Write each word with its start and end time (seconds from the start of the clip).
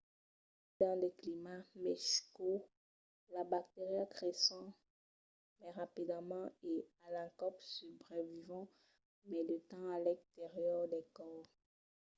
tanben 0.77 0.99
dins 1.01 1.01
de 1.03 1.09
climats 1.19 1.69
mai 1.83 1.99
cauds 2.33 2.67
las 3.33 3.49
bacterias 3.53 4.11
creisson 4.15 4.65
mai 5.59 5.71
rapidament 5.79 6.49
e 6.71 6.73
a 7.05 7.07
l'encòp 7.15 7.55
subrevivon 7.73 8.65
mai 9.29 9.43
de 9.49 9.57
temps 9.69 9.91
a 9.95 9.97
l’exterior 10.05 10.81
del 10.91 11.05
còrs 11.17 11.49